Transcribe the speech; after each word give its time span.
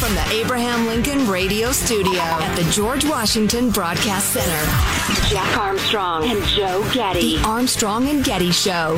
From 0.00 0.14
the 0.14 0.26
Abraham 0.32 0.86
Lincoln 0.86 1.28
Radio 1.28 1.72
Studio 1.72 2.22
at 2.22 2.56
the 2.56 2.64
George 2.70 3.04
Washington 3.04 3.68
Broadcast 3.70 4.32
Center, 4.32 5.28
Jack 5.28 5.58
Armstrong 5.58 6.24
and 6.24 6.42
Joe 6.44 6.82
Getty. 6.94 7.36
The 7.36 7.42
Armstrong 7.44 8.08
and 8.08 8.24
Getty 8.24 8.50
Show. 8.50 8.96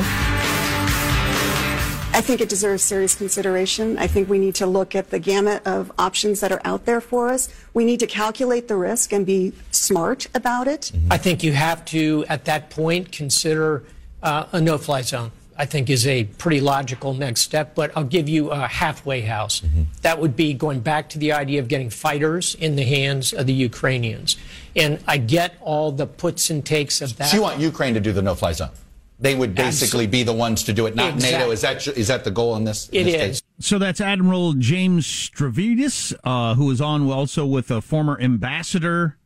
I 2.15 2.21
think 2.21 2.39
it 2.39 2.47
deserves 2.47 2.83
serious 2.83 3.15
consideration. 3.15 3.97
I 3.97 4.07
think 4.07 4.29
we 4.29 4.39
need 4.39 4.55
to 4.55 4.65
look 4.65 4.95
at 4.95 5.09
the 5.09 5.19
gamut 5.19 5.67
of 5.67 5.91
options 5.99 6.39
that 6.39 6.53
are 6.53 6.61
out 6.63 6.85
there 6.85 7.01
for 7.01 7.27
us. 7.27 7.49
We 7.73 7.83
need 7.83 7.99
to 7.99 8.07
calculate 8.07 8.69
the 8.69 8.77
risk 8.77 9.11
and 9.11 9.25
be 9.25 9.51
smart 9.71 10.27
about 10.33 10.69
it. 10.69 10.93
I 11.11 11.17
think 11.17 11.43
you 11.43 11.51
have 11.51 11.83
to, 11.85 12.23
at 12.29 12.45
that 12.45 12.69
point, 12.69 13.11
consider 13.11 13.83
uh, 14.21 14.45
a 14.53 14.61
no 14.61 14.77
fly 14.77 15.01
zone. 15.01 15.31
I 15.57 15.65
think 15.65 15.89
is 15.89 16.07
a 16.07 16.23
pretty 16.23 16.61
logical 16.61 17.13
next 17.13 17.41
step, 17.41 17.75
but 17.75 17.91
I'll 17.95 18.03
give 18.03 18.27
you 18.27 18.51
a 18.51 18.67
halfway 18.67 19.21
house. 19.21 19.61
Mm-hmm. 19.61 19.83
That 20.01 20.19
would 20.19 20.35
be 20.35 20.53
going 20.53 20.79
back 20.79 21.09
to 21.09 21.19
the 21.19 21.33
idea 21.33 21.59
of 21.59 21.67
getting 21.67 21.89
fighters 21.89 22.55
in 22.55 22.75
the 22.75 22.83
hands 22.83 23.33
of 23.33 23.45
the 23.47 23.53
Ukrainians. 23.53 24.37
And 24.75 24.99
I 25.07 25.17
get 25.17 25.55
all 25.61 25.91
the 25.91 26.07
puts 26.07 26.49
and 26.49 26.65
takes 26.65 27.01
of 27.01 27.17
that. 27.17 27.25
So 27.25 27.37
you 27.37 27.43
want 27.43 27.59
Ukraine 27.59 27.93
to 27.93 27.99
do 27.99 28.11
the 28.11 28.21
no 28.21 28.35
fly 28.35 28.53
zone? 28.53 28.71
They 29.19 29.35
would 29.35 29.55
basically 29.55 30.05
Absolutely. 30.05 30.07
be 30.07 30.23
the 30.23 30.33
ones 30.33 30.63
to 30.63 30.73
do 30.73 30.85
it, 30.85 30.95
not 30.95 31.13
exactly. 31.13 31.39
NATO. 31.39 31.51
Is 31.51 31.61
that 31.61 31.87
is 31.87 32.07
that 32.07 32.23
the 32.23 32.31
goal 32.31 32.55
in 32.57 32.63
this? 32.65 32.89
In 32.89 33.07
it 33.07 33.11
this 33.11 33.13
is. 33.13 33.41
Case? 33.41 33.41
So 33.59 33.77
that's 33.77 34.01
Admiral 34.01 34.53
James 34.53 35.05
Stavridis, 35.07 36.13
uh, 36.23 36.55
who 36.55 36.69
is 36.71 36.81
on 36.81 37.09
also 37.09 37.45
with 37.45 37.71
a 37.71 37.81
former 37.81 38.19
ambassador 38.19 39.17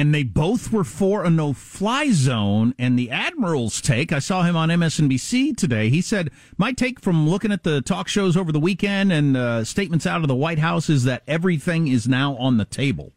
and 0.00 0.14
they 0.14 0.22
both 0.22 0.72
were 0.72 0.82
for 0.82 1.24
a 1.24 1.30
no-fly 1.30 2.10
zone. 2.10 2.74
And 2.78 2.98
the 2.98 3.10
admiral's 3.10 3.82
take, 3.82 4.14
I 4.14 4.18
saw 4.18 4.44
him 4.44 4.56
on 4.56 4.70
MSNBC 4.70 5.54
today. 5.54 5.90
He 5.90 6.00
said, 6.00 6.30
"My 6.56 6.72
take 6.72 7.00
from 7.00 7.28
looking 7.28 7.52
at 7.52 7.64
the 7.64 7.82
talk 7.82 8.08
shows 8.08 8.34
over 8.34 8.50
the 8.50 8.58
weekend 8.58 9.12
and 9.12 9.36
uh, 9.36 9.62
statements 9.62 10.06
out 10.06 10.22
of 10.22 10.28
the 10.28 10.34
White 10.34 10.58
House 10.58 10.88
is 10.88 11.04
that 11.04 11.22
everything 11.28 11.86
is 11.86 12.08
now 12.08 12.34
on 12.36 12.56
the 12.56 12.64
table." 12.64 13.12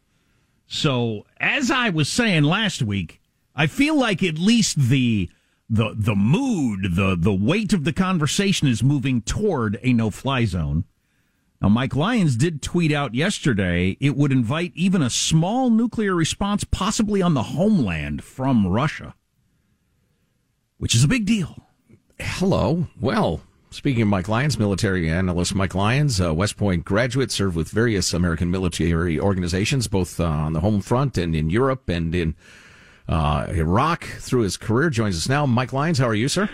So, 0.66 1.24
as 1.40 1.70
I 1.70 1.88
was 1.88 2.10
saying 2.10 2.42
last 2.42 2.82
week, 2.82 3.22
I 3.56 3.66
feel 3.66 3.98
like 3.98 4.22
at 4.22 4.36
least 4.36 4.76
the 4.76 5.30
the 5.70 5.94
the 5.96 6.14
mood, 6.14 6.96
the 6.96 7.16
the 7.18 7.32
weight 7.32 7.72
of 7.72 7.84
the 7.84 7.94
conversation 7.94 8.68
is 8.68 8.82
moving 8.82 9.22
toward 9.22 9.78
a 9.82 9.94
no-fly 9.94 10.44
zone. 10.44 10.84
Now, 11.64 11.70
Mike 11.70 11.96
Lyons 11.96 12.36
did 12.36 12.60
tweet 12.60 12.92
out 12.92 13.14
yesterday 13.14 13.96
it 13.98 14.18
would 14.18 14.32
invite 14.32 14.72
even 14.74 15.00
a 15.00 15.08
small 15.08 15.70
nuclear 15.70 16.14
response, 16.14 16.62
possibly 16.62 17.22
on 17.22 17.32
the 17.32 17.42
homeland 17.42 18.22
from 18.22 18.66
Russia, 18.66 19.14
which 20.76 20.94
is 20.94 21.02
a 21.02 21.08
big 21.08 21.24
deal. 21.24 21.66
Hello. 22.20 22.88
Well, 23.00 23.40
speaking 23.70 24.02
of 24.02 24.08
Mike 24.08 24.28
Lyons, 24.28 24.58
military 24.58 25.08
analyst 25.08 25.54
Mike 25.54 25.74
Lyons, 25.74 26.20
uh, 26.20 26.34
West 26.34 26.58
Point 26.58 26.84
graduate, 26.84 27.30
served 27.30 27.56
with 27.56 27.70
various 27.70 28.12
American 28.12 28.50
military 28.50 29.18
organizations, 29.18 29.88
both 29.88 30.20
uh, 30.20 30.24
on 30.24 30.52
the 30.52 30.60
home 30.60 30.82
front 30.82 31.16
and 31.16 31.34
in 31.34 31.48
Europe 31.48 31.88
and 31.88 32.14
in 32.14 32.34
uh, 33.08 33.46
Iraq 33.48 34.04
through 34.04 34.42
his 34.42 34.58
career, 34.58 34.90
joins 34.90 35.16
us 35.16 35.30
now. 35.30 35.46
Mike 35.46 35.72
Lyons, 35.72 35.96
how 35.96 36.08
are 36.08 36.14
you, 36.14 36.28
sir? 36.28 36.50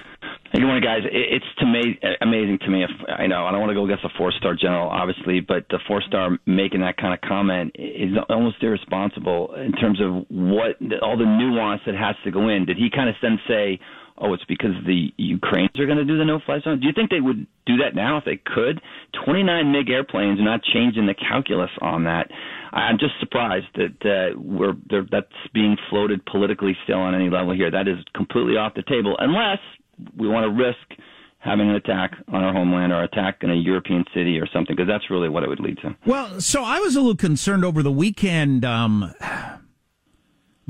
Good 0.60 0.66
morning, 0.66 0.84
guys. 0.84 1.09
It's 1.10 1.47
to 1.60 1.65
me 1.65 1.98
amazing 2.21 2.59
to 2.66 2.69
me. 2.69 2.84
If 2.84 2.91
I 3.09 3.26
know 3.26 3.47
I 3.47 3.50
don't 3.50 3.60
want 3.60 3.71
to 3.71 3.75
go 3.75 3.87
against 3.87 4.04
a 4.04 4.10
four-star 4.19 4.56
general, 4.60 4.91
obviously, 4.91 5.41
but 5.41 5.65
the 5.71 5.78
four-star 5.88 6.37
making 6.44 6.81
that 6.82 6.98
kind 6.98 7.15
of 7.15 7.21
comment 7.26 7.72
is 7.76 8.12
almost 8.28 8.56
irresponsible 8.60 9.54
in 9.54 9.72
terms 9.72 10.03
of 10.03 10.26
what 10.28 10.76
all 11.00 11.16
the 11.16 11.25
nuance 11.25 11.81
that 11.87 11.94
has 11.94 12.15
to 12.25 12.31
go 12.31 12.50
in. 12.50 12.66
Did 12.66 12.76
he 12.76 12.91
kind 12.94 13.09
of 13.09 13.15
then 13.22 13.41
say, 13.48 13.81
"Oh, 14.19 14.34
it's 14.34 14.44
because 14.44 14.76
the 14.84 15.09
Ukrainians 15.16 15.81
are 15.81 15.87
going 15.87 15.97
to 15.97 16.04
do 16.04 16.19
the 16.19 16.26
no-fly 16.26 16.60
zone"? 16.60 16.78
Do 16.78 16.87
you 16.87 16.92
think 16.92 17.09
they 17.09 17.22
would 17.22 17.47
do 17.65 17.78
that 17.78 17.94
now 17.94 18.19
if 18.19 18.27
they 18.27 18.37
could? 18.37 18.82
Twenty-nine 19.25 19.72
MiG 19.72 19.88
airplanes 19.88 20.41
are 20.41 20.44
not 20.44 20.60
changing 20.62 21.06
the 21.06 21.15
calculus 21.15 21.71
on 21.81 22.04
that. 22.04 22.28
I'm 22.71 22.98
just 22.98 23.15
surprised 23.19 23.72
that 23.77 23.97
uh, 24.04 24.38
we're 24.38 24.77
that's 25.10 25.41
being 25.54 25.78
floated 25.88 26.21
politically 26.27 26.77
still 26.84 27.00
on 27.00 27.15
any 27.15 27.31
level 27.31 27.54
here. 27.54 27.71
That 27.71 27.88
is 27.88 27.97
completely 28.15 28.59
off 28.59 28.75
the 28.75 28.82
table, 28.82 29.16
unless 29.19 29.60
we 30.16 30.28
want 30.28 30.44
to 30.44 30.50
risk 30.50 31.00
having 31.38 31.71
an 31.71 31.77
attack 31.77 32.12
on 32.28 32.43
our 32.44 32.53
homeland 32.53 32.93
or 32.93 33.03
attack 33.03 33.38
in 33.43 33.50
a 33.50 33.55
European 33.55 34.05
city 34.15 34.38
or 34.38 34.47
something, 34.53 34.77
because 34.77 34.88
that's 34.88 35.11
really 35.11 35.28
what 35.28 35.43
it 35.43 35.49
would 35.49 35.61
lead 35.61 35.78
to. 35.78 35.97
Well, 36.05 36.41
so 36.41 36.62
I 36.62 36.78
was 36.81 36.97
a 36.97 37.00
little 37.00 37.16
concerned 37.16 37.65
over 37.65 37.83
the 37.83 37.93
weekend. 37.93 38.65
Um, 38.65 39.15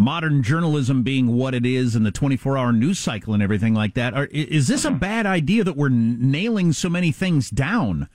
modern 0.01 0.43
journalism 0.43 1.03
being 1.03 1.37
what 1.37 1.55
it 1.55 1.67
is 1.67 1.95
and 1.95 2.07
the 2.07 2.11
24 2.11 2.57
hour 2.57 2.73
news 2.73 2.99
cycle 2.99 3.35
and 3.35 3.43
everything 3.43 3.75
like 3.75 3.95
that. 3.95 4.15
Are, 4.15 4.27
is 4.27 4.67
this 4.67 4.85
a 4.85 4.89
uh-huh. 4.89 4.99
bad 4.99 5.27
idea 5.27 5.63
that 5.63 5.77
we're 5.77 5.91
nailing 5.91 6.73
so 6.73 6.89
many 6.89 7.13
things 7.13 7.51
down? 7.51 8.09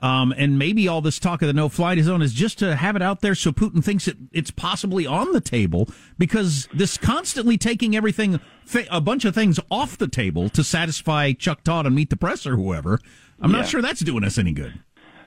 Um, 0.00 0.32
and 0.36 0.58
maybe 0.58 0.86
all 0.86 1.00
this 1.00 1.18
talk 1.18 1.42
of 1.42 1.48
the 1.48 1.52
no-fly 1.52 2.00
zone 2.00 2.22
is 2.22 2.32
just 2.32 2.58
to 2.60 2.76
have 2.76 2.94
it 2.94 3.02
out 3.02 3.20
there 3.20 3.34
so 3.34 3.50
Putin 3.50 3.82
thinks 3.82 4.06
it, 4.06 4.16
it's 4.30 4.52
possibly 4.52 5.06
on 5.06 5.32
the 5.32 5.40
table 5.40 5.88
because 6.16 6.68
this 6.72 6.96
constantly 6.96 7.58
taking 7.58 7.96
everything, 7.96 8.40
a 8.90 9.00
bunch 9.00 9.24
of 9.24 9.34
things 9.34 9.58
off 9.70 9.98
the 9.98 10.06
table 10.06 10.48
to 10.50 10.62
satisfy 10.62 11.32
Chuck 11.32 11.64
Todd 11.64 11.84
and 11.84 11.96
Meet 11.96 12.10
the 12.10 12.16
Press 12.16 12.46
or 12.46 12.54
whoever. 12.54 13.00
I'm 13.40 13.50
yeah. 13.50 13.58
not 13.58 13.68
sure 13.68 13.82
that's 13.82 14.00
doing 14.00 14.22
us 14.22 14.38
any 14.38 14.52
good. 14.52 14.80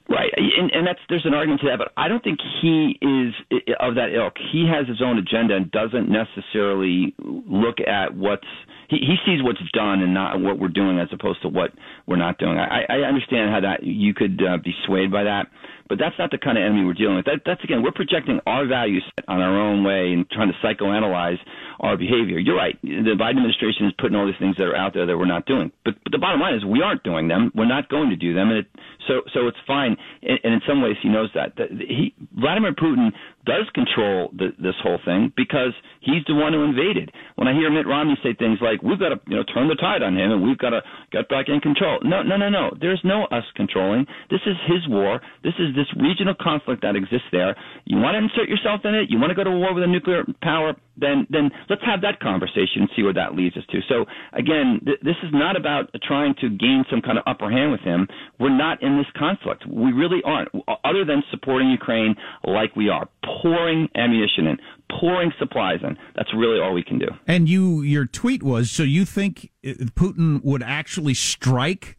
Right, 0.09 0.33
and, 0.35 0.71
and 0.71 0.85
that's 0.85 0.99
there's 1.07 1.25
an 1.25 1.33
argument 1.33 1.61
to 1.61 1.67
that, 1.67 1.77
but 1.77 1.93
I 1.95 2.09
don't 2.09 2.23
think 2.23 2.39
he 2.61 2.97
is 3.01 3.33
of 3.79 3.95
that 3.95 4.13
ilk. 4.13 4.33
He 4.51 4.67
has 4.67 4.87
his 4.87 5.01
own 5.01 5.17
agenda 5.17 5.55
and 5.55 5.71
doesn't 5.71 6.09
necessarily 6.09 7.15
look 7.23 7.79
at 7.79 8.13
what's 8.13 8.47
he, 8.91 8.97
he 8.97 9.15
sees 9.25 9.41
what's 9.41 9.59
done 9.71 10.01
and 10.01 10.13
not 10.13 10.39
what 10.41 10.59
we're 10.59 10.67
doing 10.67 10.99
as 10.99 11.07
opposed 11.13 11.41
to 11.41 11.47
what 11.47 11.71
we're 12.05 12.17
not 12.17 12.37
doing. 12.37 12.57
I, 12.59 12.83
I 12.89 12.97
understand 13.07 13.49
how 13.49 13.61
that 13.61 13.83
you 13.83 14.13
could 14.13 14.41
uh, 14.43 14.57
be 14.57 14.73
swayed 14.85 15.11
by 15.11 15.23
that, 15.23 15.47
but 15.91 15.99
that's 15.99 16.15
not 16.17 16.31
the 16.31 16.37
kind 16.37 16.57
of 16.57 16.63
enemy 16.63 16.85
we're 16.87 16.95
dealing 16.95 17.17
with. 17.17 17.25
That, 17.25 17.43
that's 17.45 17.61
again, 17.65 17.83
we're 17.83 17.91
projecting 17.91 18.39
our 18.47 18.65
values 18.65 19.03
on 19.27 19.41
our 19.41 19.59
own 19.59 19.83
way 19.83 20.15
and 20.15 20.23
trying 20.31 20.47
to 20.47 20.55
psychoanalyze 20.63 21.35
our 21.81 21.97
behavior. 21.97 22.39
You're 22.39 22.55
right. 22.55 22.79
The 22.81 23.19
Biden 23.19 23.43
administration 23.43 23.87
is 23.87 23.93
putting 23.99 24.15
all 24.15 24.25
these 24.25 24.39
things 24.39 24.55
that 24.55 24.71
are 24.71 24.75
out 24.77 24.93
there 24.93 25.05
that 25.05 25.17
we're 25.17 25.27
not 25.27 25.45
doing. 25.45 25.69
But, 25.83 25.95
but 26.01 26.13
the 26.13 26.17
bottom 26.17 26.39
line 26.39 26.55
is 26.55 26.63
we 26.63 26.81
aren't 26.81 27.03
doing 27.03 27.27
them. 27.27 27.51
We're 27.53 27.67
not 27.67 27.89
going 27.89 28.09
to 28.09 28.15
do 28.15 28.33
them, 28.33 28.55
and 28.55 28.59
it, 28.59 28.67
so 29.03 29.19
so 29.33 29.47
it's 29.51 29.59
fine. 29.67 29.97
And, 30.21 30.39
and 30.45 30.53
in 30.53 30.61
some 30.63 30.81
ways, 30.81 30.95
he 31.03 31.09
knows 31.09 31.29
that. 31.35 31.59
he 31.59 32.15
Vladimir 32.39 32.71
Putin 32.71 33.11
does 33.45 33.67
control 33.73 34.29
the, 34.37 34.53
this 34.61 34.77
whole 34.83 34.99
thing 35.03 35.33
because 35.35 35.73
he's 35.99 36.23
the 36.27 36.35
one 36.35 36.53
who 36.53 36.63
invaded. 36.63 37.11
When 37.35 37.47
I 37.47 37.53
hear 37.53 37.71
Mitt 37.71 37.87
Romney 37.87 38.15
say 38.23 38.33
things 38.37 38.59
like 38.61 38.81
"We've 38.81 38.99
got 38.99 39.09
to 39.09 39.19
you 39.27 39.35
know 39.35 39.43
turn 39.43 39.67
the 39.67 39.75
tide 39.75 40.03
on 40.03 40.15
him 40.15 40.31
and 40.31 40.43
we've 40.43 40.57
got 40.57 40.71
to 40.71 40.81
get 41.11 41.27
back 41.27 41.49
in 41.49 41.59
control," 41.59 41.99
no, 42.03 42.21
no, 42.21 42.37
no, 42.37 42.47
no. 42.47 42.71
There's 42.79 43.01
no 43.03 43.25
us 43.25 43.43
controlling. 43.55 44.05
This 44.29 44.41
is 44.45 44.55
his 44.69 44.87
war. 44.87 45.19
This 45.43 45.57
is 45.57 45.73
this 45.81 45.89
regional 45.97 46.35
conflict 46.39 46.83
that 46.83 46.95
exists 46.95 47.27
there. 47.31 47.55
You 47.85 47.97
want 47.97 48.13
to 48.13 48.21
insert 48.21 48.47
yourself 48.49 48.81
in 48.85 48.93
it? 48.93 49.09
You 49.09 49.17
want 49.17 49.31
to 49.31 49.35
go 49.35 49.43
to 49.43 49.51
war 49.51 49.73
with 49.73 49.83
a 49.83 49.87
nuclear 49.87 50.23
power? 50.41 50.73
Then 50.97 51.25
then 51.29 51.49
let's 51.69 51.81
have 51.83 52.01
that 52.01 52.19
conversation 52.19 52.85
and 52.85 52.89
see 52.95 53.01
where 53.01 53.13
that 53.13 53.33
leads 53.33 53.57
us 53.57 53.63
to. 53.71 53.79
So 53.89 54.05
again, 54.33 54.81
th- 54.85 55.01
this 55.01 55.17
is 55.23 55.31
not 55.33 55.57
about 55.57 55.89
trying 56.03 56.35
to 56.41 56.49
gain 56.49 56.85
some 56.89 57.01
kind 57.01 57.17
of 57.17 57.23
upper 57.25 57.49
hand 57.49 57.71
with 57.71 57.81
him. 57.81 58.07
We're 58.39 58.55
not 58.55 58.83
in 58.83 58.97
this 58.97 59.09
conflict. 59.17 59.65
We 59.65 59.91
really 59.91 60.21
aren't. 60.23 60.49
Other 60.85 61.03
than 61.05 61.23
supporting 61.31 61.69
Ukraine 61.71 62.15
like 62.43 62.75
we 62.75 62.89
are 62.89 63.09
pouring 63.41 63.89
ammunition 63.95 64.45
in, 64.47 64.57
pouring 64.99 65.31
supplies 65.39 65.79
in. 65.81 65.97
That's 66.15 66.33
really 66.35 66.59
all 66.59 66.73
we 66.73 66.83
can 66.83 66.99
do. 66.99 67.07
And 67.25 67.49
you, 67.49 67.81
your 67.81 68.05
tweet 68.05 68.43
was 68.43 68.69
so 68.69 68.83
you 68.83 69.05
think 69.05 69.49
uh, 69.65 69.69
Putin 69.95 70.43
would 70.43 70.61
actually 70.61 71.15
strike 71.15 71.97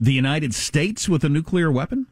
the 0.00 0.12
United 0.12 0.54
States 0.54 1.08
with 1.08 1.22
a 1.24 1.28
nuclear 1.28 1.70
weapon? 1.70 2.06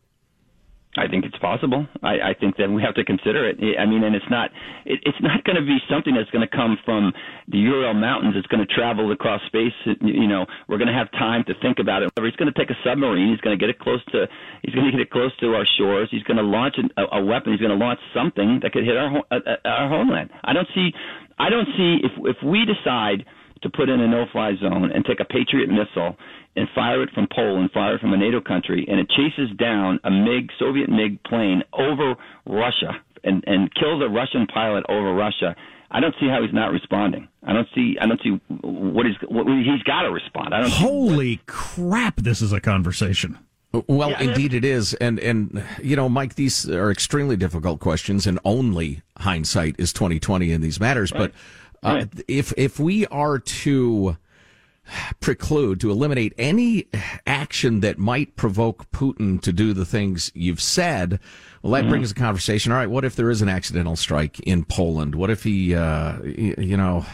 I 0.99 1.09
think 1.09 1.25
it's 1.25 1.39
possible. 1.39 1.87
I, 2.03 2.33
I 2.33 2.35
think 2.39 2.57
that 2.57 2.69
we 2.69 2.83
have 2.83 2.95
to 2.95 3.05
consider 3.05 3.49
it. 3.49 3.57
I 3.79 3.87
mean, 3.87 4.03
and 4.03 4.15
it's 4.15 4.29
not 4.31 4.51
it, 4.85 5.01
it's 5.07 5.21
not 5.21 5.45
going 5.45 5.57
to 5.57 5.63
be 5.65 5.79
something 5.89 6.15
that's 6.15 6.31
going 6.31 6.47
to 6.47 6.51
come 6.55 6.79
from 6.85 7.13
the 7.49 7.59
Ural 7.59 7.95
Mountains. 7.95 8.35
It's 8.37 8.47
going 8.49 8.65
to 8.67 8.75
travel 8.75 9.13
across 9.13 9.41
space. 9.47 9.73
You 10.01 10.29
know, 10.29 10.47
we're 10.69 10.79
going 10.79 10.93
to 10.93 10.99
have 10.99 11.11
time 11.13 11.45
to 11.47 11.55
think 11.63 11.79
about 11.79 12.03
it. 12.03 12.11
He's 12.21 12.37
going 12.37 12.53
to 12.53 12.59
take 12.59 12.71
a 12.71 12.79
submarine. 12.85 13.31
He's 13.31 13.41
going 13.41 13.57
to 13.57 13.61
get 13.61 13.71
it 13.71 13.79
close 13.79 14.05
to. 14.13 14.27
He's 14.63 14.75
going 14.75 14.87
to 14.87 14.93
get 14.93 15.01
it 15.01 15.11
close 15.11 15.33
to 15.41 15.55
our 15.55 15.67
shores. 15.79 16.09
He's 16.11 16.25
going 16.25 16.39
to 16.39 16.47
launch 16.47 16.77
a, 16.77 17.17
a 17.17 17.25
weapon. 17.25 17.53
He's 17.53 17.61
going 17.63 17.77
to 17.77 17.83
launch 17.83 18.01
something 18.13 18.61
that 18.63 18.73
could 18.73 18.85
hit 18.85 18.97
our 18.97 19.23
uh, 19.31 19.39
uh, 19.39 19.57
our 19.65 19.89
homeland. 19.89 20.31
I 20.45 20.53
don't 20.53 20.69
see. 20.75 20.91
I 21.39 21.51
don't 21.51 21.69
see 21.77 22.03
if 22.03 22.13
if 22.37 22.43
we 22.43 22.67
decide 22.67 23.25
to 23.63 23.71
put 23.71 23.89
in 23.89 24.01
a 24.01 24.09
no-fly 24.09 24.53
zone 24.61 24.91
and 24.93 25.05
take 25.05 25.21
a 25.21 25.25
Patriot 25.25 25.69
missile 25.69 26.17
and 26.57 26.69
fire 26.75 27.03
it 27.03 27.11
from 27.15 27.27
Poland, 27.35 27.71
fire 27.73 27.97
it 27.97 28.01
from 28.01 28.13
a 28.13 28.17
NATO 28.17 28.41
country, 28.41 28.85
and 28.89 28.99
it 28.99 29.09
chases 29.11 29.55
down 29.59 30.01
a 30.05 30.11
MiG, 30.11 30.51
Soviet 30.59 30.89
MiG 30.89 31.23
plane 31.25 31.63
over 31.73 32.15
Russia 32.47 33.01
and, 33.25 33.45
and 33.47 33.73
kills 33.75 34.03
a 34.03 34.09
Russian 34.09 34.47
pilot 34.47 34.85
over 34.89 35.15
Russia, 35.15 35.55
I 35.91 36.01
don't 36.01 36.15
see 36.21 36.29
how 36.29 36.43
he's 36.43 36.53
not 36.53 36.71
responding. 36.71 37.29
I 37.43 37.53
don't 37.53 37.69
see. 37.75 37.97
I 38.01 38.07
don't 38.07 38.21
see 38.23 38.39
what 38.61 39.07
he's. 39.07 39.17
What, 39.27 39.47
he's 39.47 39.83
got 39.85 40.03
to 40.03 40.11
respond. 40.11 40.53
I 40.53 40.61
don't. 40.61 40.71
Holy 40.71 41.41
crap! 41.47 42.17
This 42.17 42.43
is 42.43 42.53
a 42.53 42.61
conversation. 42.61 43.39
Well, 43.87 44.11
yeah, 44.11 44.23
indeed 44.23 44.55
it 44.55 44.65
is, 44.65 44.95
and 44.95 45.19
and 45.19 45.65
you 45.83 45.97
know, 45.97 46.09
Mike, 46.09 46.35
these 46.35 46.69
are 46.69 46.91
extremely 46.91 47.37
difficult 47.37 47.81
questions, 47.81 48.27
and 48.27 48.39
only 48.45 49.03
hindsight 49.19 49.77
is 49.79 49.93
twenty 49.93 50.21
twenty 50.21 50.53
in 50.53 50.61
these 50.61 50.79
matters. 50.79 51.11
Right. 51.13 51.21
But 51.21 51.33
uh, 51.83 52.07
if 52.27 52.53
if 52.57 52.79
we 52.79 53.07
are 53.07 53.39
to 53.39 54.17
preclude 55.21 55.81
to 55.81 55.91
eliminate 55.91 56.33
any 56.39 56.89
action 57.27 57.81
that 57.81 57.99
might 57.99 58.37
provoke 58.37 58.91
Putin 58.91 59.41
to 59.43 59.53
do 59.53 59.73
the 59.73 59.85
things 59.85 60.33
you've 60.35 60.63
said, 60.63 61.21
well, 61.63 61.73
that 61.73 61.83
mm-hmm. 61.83 61.91
brings 61.91 62.09
the 62.09 62.19
conversation. 62.19 62.73
All 62.73 62.79
right, 62.79 62.91
what 62.91 63.05
if 63.05 63.17
there 63.17 63.31
is 63.31 63.43
an 63.43 63.49
accidental 63.49 63.97
strike 63.97 64.41
in 64.41 64.65
Poland? 64.65 65.15
What 65.15 65.31
if 65.31 65.45
he, 65.45 65.75
uh, 65.75 66.23
you 66.23 66.77
know? 66.77 67.05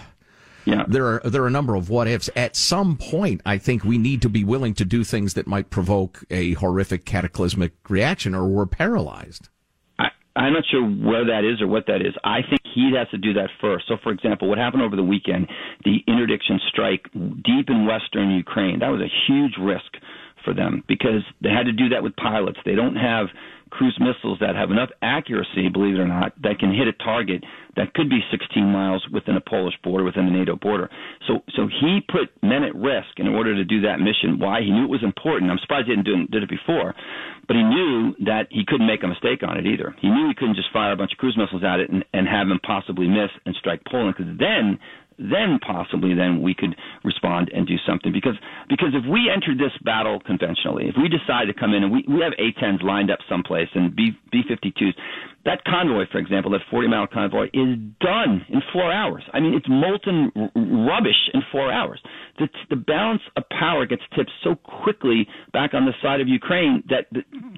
Yeah. 0.66 0.84
There 0.88 1.06
are 1.06 1.20
there 1.24 1.42
are 1.42 1.46
a 1.46 1.50
number 1.50 1.74
of 1.74 1.90
what 1.90 2.08
ifs. 2.08 2.30
At 2.34 2.56
some 2.56 2.96
point, 2.96 3.42
I 3.44 3.58
think 3.58 3.84
we 3.84 3.98
need 3.98 4.22
to 4.22 4.30
be 4.30 4.44
willing 4.44 4.72
to 4.74 4.86
do 4.86 5.04
things 5.04 5.34
that 5.34 5.46
might 5.46 5.68
provoke 5.68 6.24
a 6.30 6.54
horrific 6.54 7.04
cataclysmic 7.04 7.72
reaction, 7.90 8.34
or 8.34 8.46
we're 8.46 8.64
paralyzed. 8.64 9.50
I'm 10.36 10.52
not 10.52 10.64
sure 10.70 10.82
where 10.82 11.24
that 11.26 11.44
is 11.44 11.62
or 11.62 11.68
what 11.68 11.86
that 11.86 12.00
is. 12.00 12.14
I 12.24 12.40
think 12.48 12.60
he 12.74 12.92
has 12.96 13.08
to 13.10 13.18
do 13.18 13.34
that 13.34 13.50
first. 13.60 13.86
So, 13.86 13.96
for 14.02 14.10
example, 14.10 14.48
what 14.48 14.58
happened 14.58 14.82
over 14.82 14.96
the 14.96 15.04
weekend, 15.04 15.48
the 15.84 15.98
interdiction 16.08 16.60
strike 16.68 17.06
deep 17.12 17.70
in 17.70 17.86
western 17.86 18.30
Ukraine, 18.32 18.80
that 18.80 18.88
was 18.88 19.00
a 19.00 19.12
huge 19.26 19.54
risk 19.60 19.94
for 20.44 20.52
them 20.52 20.82
because 20.88 21.22
they 21.40 21.50
had 21.50 21.66
to 21.66 21.72
do 21.72 21.88
that 21.90 22.02
with 22.02 22.16
pilots. 22.16 22.58
They 22.64 22.74
don't 22.74 22.96
have 22.96 23.28
cruise 23.74 23.98
missiles 23.98 24.38
that 24.40 24.54
have 24.54 24.70
enough 24.70 24.90
accuracy, 25.02 25.68
believe 25.68 25.96
it 25.96 26.00
or 26.00 26.06
not, 26.06 26.32
that 26.42 26.58
can 26.62 26.70
hit 26.70 26.86
a 26.86 26.92
target 27.02 27.42
that 27.76 27.92
could 27.94 28.08
be 28.08 28.20
16 28.30 28.62
miles 28.62 29.02
within 29.12 29.34
a 29.36 29.40
Polish 29.40 29.74
border, 29.82 30.04
within 30.04 30.26
the 30.26 30.32
NATO 30.32 30.54
border. 30.54 30.88
So, 31.26 31.42
so 31.56 31.66
he 31.66 31.98
put 32.06 32.30
men 32.40 32.62
at 32.62 32.74
risk 32.74 33.18
in 33.18 33.26
order 33.26 33.54
to 33.54 33.64
do 33.64 33.82
that 33.82 33.98
mission. 33.98 34.38
Why? 34.38 34.62
He 34.62 34.70
knew 34.70 34.84
it 34.84 34.94
was 34.94 35.02
important. 35.02 35.50
I'm 35.50 35.58
surprised 35.58 35.88
he 35.88 35.94
didn't 35.98 36.06
do 36.06 36.22
it, 36.22 36.30
did 36.30 36.42
it 36.44 36.48
before, 36.48 36.94
but 37.48 37.56
he 37.56 37.62
knew 37.62 38.14
that 38.24 38.46
he 38.50 38.62
couldn't 38.64 38.86
make 38.86 39.02
a 39.02 39.10
mistake 39.10 39.42
on 39.42 39.58
it 39.58 39.66
either. 39.66 39.94
He 39.98 40.08
knew 40.08 40.28
he 40.28 40.38
couldn't 40.38 40.54
just 40.54 40.70
fire 40.72 40.92
a 40.92 40.96
bunch 40.96 41.12
of 41.12 41.18
cruise 41.18 41.36
missiles 41.36 41.64
at 41.66 41.80
it 41.80 41.90
and, 41.90 42.04
and 42.14 42.28
have 42.28 42.46
him 42.46 42.60
possibly 42.62 43.08
miss 43.08 43.30
and 43.44 43.54
strike 43.58 43.82
Poland, 43.90 44.14
because 44.16 44.30
then 44.38 44.78
then 45.18 45.58
possibly 45.64 46.14
then 46.14 46.42
we 46.42 46.54
could 46.54 46.74
respond 47.04 47.50
and 47.54 47.66
do 47.66 47.76
something 47.86 48.12
because 48.12 48.36
because 48.68 48.94
if 48.94 49.04
we 49.10 49.30
entered 49.30 49.58
this 49.58 49.72
battle 49.84 50.20
conventionally 50.20 50.88
if 50.88 50.94
we 50.96 51.08
decide 51.08 51.46
to 51.46 51.54
come 51.54 51.72
in 51.74 51.84
and 51.84 51.92
we, 51.92 52.04
we 52.08 52.20
have 52.20 52.32
A-10s 52.38 52.82
lined 52.82 53.10
up 53.10 53.18
someplace 53.28 53.68
and 53.74 53.94
B 53.94 54.12
B-52s 54.32 54.94
that 55.44 55.62
convoy, 55.64 56.04
for 56.10 56.18
example, 56.18 56.50
that 56.52 56.62
40 56.70 56.88
mile 56.88 57.06
convoy, 57.06 57.46
is 57.52 57.76
done 58.00 58.44
in 58.48 58.62
four 58.72 58.90
hours. 58.90 59.22
I 59.32 59.40
mean, 59.40 59.52
it's 59.54 59.66
molten 59.68 60.32
r- 60.34 60.50
rubbish 60.56 61.28
in 61.34 61.42
four 61.52 61.70
hours. 61.70 62.00
The, 62.38 62.48
the 62.70 62.76
balance 62.76 63.20
of 63.36 63.44
power 63.50 63.84
gets 63.84 64.02
tipped 64.16 64.30
so 64.42 64.54
quickly 64.54 65.28
back 65.52 65.74
on 65.74 65.84
the 65.84 65.92
side 66.02 66.20
of 66.20 66.28
Ukraine 66.28 66.82
that 66.88 67.06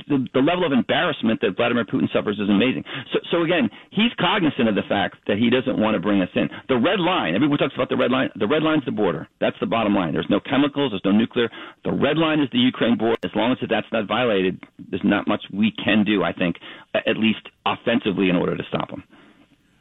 the, 0.08 0.26
the 0.34 0.40
level 0.40 0.64
of 0.64 0.72
embarrassment 0.72 1.40
that 1.40 1.56
Vladimir 1.56 1.84
Putin 1.84 2.10
suffers 2.12 2.38
is 2.38 2.48
amazing. 2.48 2.84
So, 3.12 3.18
so 3.30 3.42
again, 3.42 3.68
he's 3.90 4.12
cognizant 4.18 4.68
of 4.68 4.74
the 4.74 4.86
fact 4.88 5.16
that 5.26 5.38
he 5.38 5.50
doesn't 5.50 5.78
want 5.78 5.94
to 5.94 6.00
bring 6.00 6.22
us 6.22 6.28
in. 6.34 6.48
The 6.68 6.76
red 6.76 7.00
line, 7.00 7.34
everyone 7.34 7.58
talks 7.58 7.74
about 7.74 7.88
the 7.88 7.96
red 7.96 8.10
line. 8.10 8.30
The 8.36 8.46
red 8.46 8.62
line's 8.62 8.84
the 8.84 8.92
border. 8.92 9.28
That's 9.40 9.56
the 9.60 9.66
bottom 9.66 9.94
line. 9.94 10.12
There's 10.12 10.30
no 10.30 10.40
chemicals. 10.40 10.92
There's 10.92 11.04
no 11.04 11.12
nuclear. 11.12 11.50
The 11.84 11.92
red 11.92 12.18
line 12.18 12.40
is 12.40 12.48
the 12.52 12.58
Ukraine 12.58 12.96
border. 12.96 13.18
As 13.24 13.34
long 13.34 13.52
as 13.52 13.58
that's 13.68 13.86
not 13.92 14.06
violated, 14.06 14.62
there's 14.90 15.04
not 15.04 15.26
much 15.26 15.42
we 15.52 15.72
can 15.72 16.04
do, 16.04 16.22
I 16.22 16.32
think, 16.32 16.56
at 16.94 17.16
least 17.16 17.42
offensively 17.66 18.30
in 18.30 18.36
order 18.36 18.56
to 18.56 18.62
stop 18.68 18.90
them. 18.90 19.02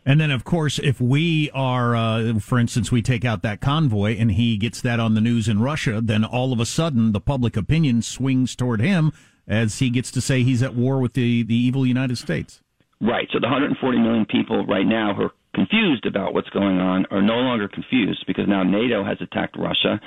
And 0.08 0.22
then, 0.22 0.30
of 0.30 0.44
course, 0.44 0.78
if 0.78 1.02
we 1.02 1.50
are, 1.52 1.96
uh, 1.96 2.40
for 2.40 2.60
instance, 2.60 2.92
we 2.92 3.02
take 3.02 3.26
out 3.26 3.42
that 3.42 3.60
convoy 3.60 4.16
and 4.18 4.32
he 4.32 4.56
gets 4.56 4.80
that 4.82 5.00
on 5.00 5.16
the 5.16 5.22
news 5.22 5.50
in 5.50 5.60
Russia, 5.60 6.00
then 6.02 6.24
all 6.24 6.54
of 6.54 6.60
a 6.60 6.66
sudden 6.66 7.12
the 7.12 7.20
public 7.20 7.58
opinion 7.58 8.04
swings 8.04 8.56
toward 8.56 8.82
him 8.82 9.12
as 9.48 9.80
he 9.80 9.90
gets 9.90 10.12
to 10.12 10.22
say 10.22 10.44
he's 10.44 10.64
at 10.64 10.76
war 10.76 11.00
with 11.00 11.14
the, 11.14 11.44
the 11.44 11.56
evil 11.56 11.86
United 11.86 12.18
States. 12.18 12.62
Right. 13.02 13.28
So 13.32 13.40
the 13.40 13.48
140 13.48 14.00
million 14.00 14.26
people 14.26 14.66
right 14.66 14.86
now 14.86 15.14
who 15.14 15.24
are 15.24 15.32
confused 15.54 16.06
about 16.06 16.34
what's 16.34 16.50
going 16.50 16.78
on 16.80 17.06
are 17.12 17.22
no 17.22 17.36
longer 17.36 17.68
confused 17.68 18.24
because 18.28 18.46
now 18.48 18.62
NATO 18.64 19.04
has 19.04 19.18
attacked 19.22 19.58
Russia, 19.58 20.00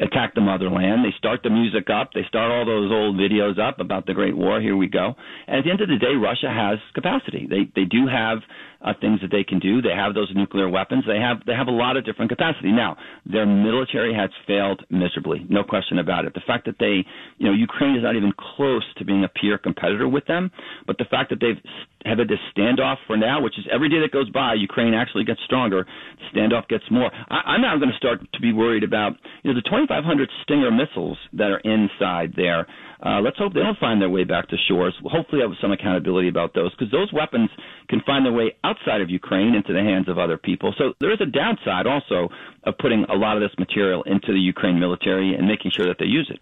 attacked 0.00 0.36
the 0.36 0.40
motherland. 0.40 1.04
They 1.04 1.14
start 1.18 1.40
the 1.42 1.50
music 1.50 1.90
up. 1.90 2.12
They 2.14 2.22
start 2.28 2.50
all 2.50 2.64
those 2.64 2.90
old 2.90 3.16
videos 3.16 3.58
up 3.58 3.80
about 3.80 4.06
the 4.06 4.14
Great 4.14 4.36
War. 4.36 4.60
Here 4.60 4.76
we 4.76 4.86
go. 4.86 5.14
And 5.46 5.58
at 5.58 5.64
the 5.64 5.70
end 5.70 5.80
of 5.80 5.88
the 5.88 5.98
day, 5.98 6.14
Russia 6.14 6.48
has 6.48 6.78
capacity. 6.94 7.46
They 7.50 7.70
they 7.74 7.84
do 7.84 8.06
have 8.06 8.38
uh, 8.84 8.92
things 9.00 9.20
that 9.22 9.30
they 9.30 9.44
can 9.44 9.58
do. 9.58 9.80
They 9.80 9.94
have 9.96 10.14
those 10.14 10.30
nuclear 10.34 10.68
weapons. 10.68 11.04
They 11.06 11.18
have 11.18 11.38
they 11.46 11.54
have 11.54 11.68
a 11.68 11.72
lot 11.72 11.96
of 11.96 12.04
different 12.04 12.30
capacity. 12.30 12.70
Now, 12.70 12.96
their 13.24 13.46
military 13.46 14.14
has 14.14 14.30
failed 14.46 14.84
miserably, 14.90 15.46
no 15.48 15.64
question 15.64 15.98
about 15.98 16.24
it. 16.24 16.34
The 16.34 16.42
fact 16.46 16.66
that 16.66 16.76
they, 16.78 17.04
you 17.38 17.46
know, 17.46 17.52
Ukraine 17.52 17.96
is 17.96 18.02
not 18.02 18.16
even 18.16 18.32
close 18.56 18.84
to 18.98 19.04
being 19.04 19.24
a 19.24 19.28
peer 19.28 19.58
competitor 19.58 20.08
with 20.08 20.26
them, 20.26 20.50
but 20.86 20.98
the 20.98 21.06
fact 21.10 21.30
that 21.30 21.40
they've 21.40 21.60
have 22.04 22.18
had 22.18 22.28
this 22.28 22.38
standoff 22.54 22.96
for 23.06 23.16
now, 23.16 23.40
which 23.40 23.58
is 23.58 23.64
every 23.72 23.88
day 23.88 24.00
that 24.00 24.12
goes 24.12 24.28
by, 24.30 24.54
Ukraine 24.54 24.92
actually 24.92 25.24
gets 25.24 25.40
stronger. 25.44 25.86
Standoff 26.34 26.68
gets 26.68 26.84
more. 26.90 27.10
I, 27.30 27.36
I'm 27.56 27.62
now 27.62 27.76
going 27.78 27.90
to 27.90 27.96
start 27.96 28.20
to 28.32 28.40
be 28.40 28.52
worried 28.52 28.84
about, 28.84 29.12
you 29.42 29.52
know, 29.52 29.54
the 29.58 29.62
2,500 29.62 30.30
Stinger 30.42 30.70
missiles 30.70 31.16
that 31.32 31.50
are 31.50 31.60
inside 31.60 32.34
there. 32.36 32.66
Uh, 33.04 33.20
let's 33.20 33.36
hope 33.36 33.52
they 33.52 33.60
don't 33.60 33.78
find 33.78 34.00
their 34.00 34.08
way 34.08 34.24
back 34.24 34.48
to 34.48 34.56
shores. 34.66 34.94
Hopefully, 35.04 35.42
have 35.42 35.50
some 35.60 35.72
accountability 35.72 36.28
about 36.28 36.54
those 36.54 36.70
because 36.72 36.90
those 36.90 37.12
weapons 37.12 37.50
can 37.88 38.00
find 38.06 38.24
their 38.24 38.32
way 38.32 38.56
outside 38.64 39.02
of 39.02 39.10
Ukraine 39.10 39.54
into 39.54 39.74
the 39.74 39.80
hands 39.80 40.08
of 40.08 40.18
other 40.18 40.38
people. 40.38 40.74
So 40.78 40.94
there 41.00 41.12
is 41.12 41.20
a 41.20 41.26
downside 41.26 41.86
also 41.86 42.30
of 42.64 42.78
putting 42.78 43.04
a 43.04 43.14
lot 43.14 43.36
of 43.36 43.42
this 43.42 43.56
material 43.58 44.02
into 44.04 44.32
the 44.32 44.40
Ukraine 44.40 44.80
military 44.80 45.34
and 45.34 45.46
making 45.46 45.72
sure 45.72 45.86
that 45.86 45.98
they 45.98 46.06
use 46.06 46.30
it. 46.32 46.40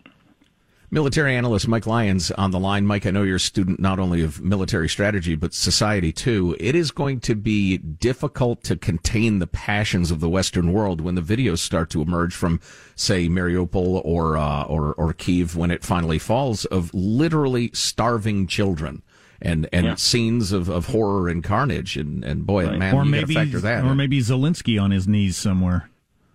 Military 0.95 1.35
analyst 1.35 1.67
Mike 1.69 1.87
Lyons 1.87 2.31
on 2.33 2.51
the 2.51 2.61
line. 2.61 2.87
Mike, 2.87 3.07
I 3.07 3.11
know 3.11 3.23
you're 3.23 3.37
a 3.37 3.41
student 3.41 3.81
not 3.81 3.99
only 3.99 4.21
of 4.21 4.43
military 4.43 4.91
strategy, 4.91 5.35
but 5.35 5.55
society 5.55 6.13
too. 6.13 6.55
It 6.61 6.75
is 6.75 6.91
going 6.91 7.21
to 7.21 7.35
be 7.35 7.79
difficult 7.79 8.63
to 8.65 8.77
contain 8.77 9.39
the 9.39 9.47
passions 9.47 10.11
of 10.11 10.21
the 10.21 10.29
Western 10.29 10.71
world 10.71 11.01
when 11.01 11.15
the 11.15 11.23
videos 11.23 11.61
start 11.61 11.89
to 11.91 12.03
emerge 12.03 12.35
from, 12.35 12.61
say, 12.95 13.27
Mariupol 13.27 14.03
or, 14.05 14.37
uh, 14.37 14.65
or, 14.65 14.93
or 14.93 15.15
Kiev 15.15 15.57
when 15.57 15.71
it 15.71 15.83
finally 15.83 16.19
falls 16.19 16.67
of 16.67 16.93
literally 16.93 17.71
starving 17.73 18.47
children 18.47 19.03
and 19.41 19.69
and 19.73 19.87
yeah. 19.87 19.95
scenes 19.95 20.53
of, 20.53 20.69
of 20.69 20.87
horror 20.89 21.29
and 21.29 21.43
carnage 21.43 21.97
and 21.97 22.23
and 22.23 22.47
boy 22.47 22.65
right. 22.65 22.79
man 22.79 22.95
or 22.95 23.05
you 23.05 23.11
maybe 23.11 23.35
factor 23.35 23.59
that 23.59 23.83
or 23.83 23.93
maybe 23.93 24.21
Zelensky 24.21 24.81
on 24.81 24.93
his 24.93 25.09
knees 25.09 25.37
somewhere. 25.37 25.89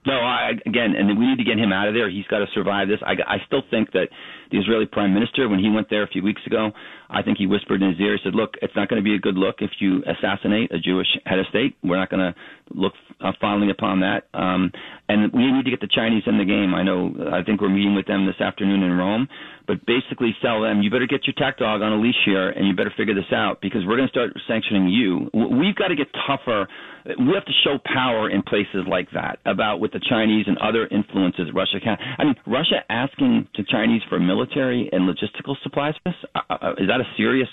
No, 0.07 0.13
I, 0.13 0.51
again, 0.65 0.95
and 0.97 1.19
we 1.19 1.27
need 1.27 1.37
to 1.37 1.43
get 1.43 1.59
him 1.59 1.73
out 1.73 1.89
of 1.89 1.93
there. 1.93 2.09
He's 2.09 2.25
got 2.27 2.39
to 2.39 2.45
survive 2.53 2.87
this. 2.87 2.99
I, 3.05 3.15
I 3.27 3.37
still 3.45 3.61
think 3.69 3.91
that 3.91 4.07
the 4.51 4.57
Israeli 4.57 4.85
prime 4.85 5.13
minister, 5.13 5.47
when 5.49 5.59
he 5.59 5.69
went 5.69 5.89
there 5.89 6.03
a 6.03 6.07
few 6.07 6.23
weeks 6.23 6.41
ago, 6.45 6.71
I 7.09 7.21
think 7.21 7.37
he 7.37 7.47
whispered 7.47 7.81
in 7.81 7.89
his 7.91 7.99
ear, 7.99 8.19
said, 8.23 8.35
look, 8.35 8.55
it's 8.61 8.75
not 8.75 8.89
going 8.89 9.01
to 9.01 9.03
be 9.03 9.15
a 9.15 9.19
good 9.19 9.35
look 9.35 9.57
if 9.59 9.71
you 9.79 10.03
assassinate 10.03 10.73
a 10.73 10.79
Jewish 10.79 11.07
head 11.25 11.39
of 11.39 11.45
state. 11.47 11.77
We're 11.83 11.97
not 11.97 12.09
going 12.09 12.33
to 12.33 12.35
look 12.73 12.93
uh, 13.21 13.31
fondly 13.39 13.69
upon 13.71 14.01
that. 14.01 14.27
Um, 14.33 14.71
and 15.07 15.31
we 15.31 15.49
need 15.51 15.63
to 15.63 15.71
get 15.71 15.79
the 15.79 15.87
Chinese 15.87 16.23
in 16.27 16.37
the 16.37 16.45
game. 16.45 16.73
I 16.75 16.83
know, 16.83 17.15
I 17.31 17.43
think 17.43 17.61
we're 17.61 17.69
meeting 17.69 17.95
with 17.95 18.07
them 18.07 18.25
this 18.25 18.39
afternoon 18.41 18.83
in 18.83 18.91
Rome, 18.91 19.29
but 19.67 19.85
basically 19.85 20.35
tell 20.41 20.61
them, 20.61 20.81
you 20.81 20.91
better 20.91 21.07
get 21.07 21.25
your 21.25 21.33
tech 21.37 21.59
dog 21.59 21.81
on 21.81 21.93
a 21.93 21.99
leash 21.99 22.19
here 22.25 22.49
and 22.49 22.67
you 22.67 22.75
better 22.75 22.93
figure 22.97 23.15
this 23.15 23.31
out 23.31 23.59
because 23.61 23.81
we're 23.87 23.95
going 23.95 24.09
to 24.09 24.11
start 24.11 24.31
sanctioning 24.47 24.89
you. 24.89 25.29
We've 25.33 25.75
got 25.75 25.87
to 25.87 25.95
get 25.95 26.07
tougher. 26.27 26.67
We 27.05 27.31
have 27.35 27.45
to 27.45 27.55
show 27.63 27.79
power 27.85 28.29
in 28.29 28.43
places 28.43 28.83
like 28.87 29.07
that 29.13 29.39
about 29.45 29.79
with 29.79 29.93
the 29.93 30.01
Chinese 30.09 30.45
and 30.47 30.57
other 30.57 30.87
influences 30.87 31.47
Russia 31.55 31.79
can. 31.81 31.97
I 32.17 32.25
mean, 32.25 32.35
Russia 32.45 32.83
asking 32.89 33.47
the 33.55 33.63
Chinese 33.63 34.01
for 34.09 34.19
military 34.19 34.36
and 34.41 35.09
logistical 35.09 35.55
supplies, 35.63 35.93
uh, 36.05 36.11
uh, 36.49 36.73
is 36.77 36.87
that 36.87 36.99
a 36.99 37.07
serious 37.15 37.49